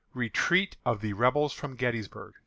RETREAT 0.15 0.77
OF 0.83 1.01
THE 1.01 1.13
REBELS 1.13 1.53
FROM 1.53 1.75
GETTYSBURG. 1.75 2.33